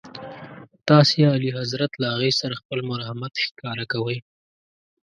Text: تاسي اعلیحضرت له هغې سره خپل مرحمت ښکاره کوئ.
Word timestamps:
تاسي 0.87 1.19
اعلیحضرت 1.31 1.91
له 2.01 2.07
هغې 2.13 2.31
سره 2.39 2.59
خپل 2.61 2.79
مرحمت 2.91 3.33
ښکاره 3.45 3.85
کوئ. 3.93 4.17